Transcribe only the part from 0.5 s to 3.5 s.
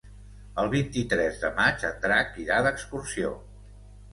El vint-i-tres de maig en Drac irà d'excursió.